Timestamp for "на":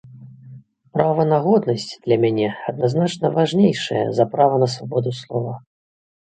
1.31-1.37, 4.65-4.73